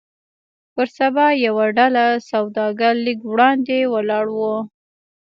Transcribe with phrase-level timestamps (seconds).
[0.73, 4.55] پر سبا يوه ډله سوداګر لږ وړاندې ولاړ وو.